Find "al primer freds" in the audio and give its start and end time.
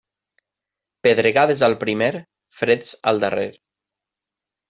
1.67-2.95